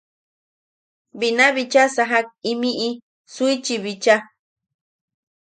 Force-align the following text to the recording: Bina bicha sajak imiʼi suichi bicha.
Bina 1.19 1.45
bicha 1.55 1.83
sajak 1.95 2.27
imiʼi 2.51 2.89
suichi 3.33 3.75
bicha. 3.83 4.15